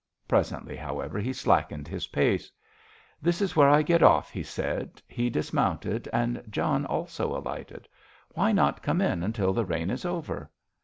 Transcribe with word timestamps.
Presently, 0.27 0.75
however, 0.75 1.19
he 1.19 1.31
slackened 1.31 1.87
his 1.87 2.07
pace. 2.07 2.49
"This 3.21 3.39
is 3.39 3.55
where 3.55 3.69
I 3.69 3.83
get 3.83 4.01
off," 4.01 4.31
he 4.31 4.41
said. 4.41 4.99
He 5.07 5.29
dismounted, 5.29 6.09
and 6.11 6.41
John 6.49 6.87
also 6.87 7.37
alighted. 7.37 7.87
"Why 8.29 8.51
not 8.51 8.81
come 8.81 8.99
in 8.99 9.21
until 9.21 9.53
the 9.53 9.63
rain 9.63 9.91
is 9.91 10.03
over?" 10.03 10.49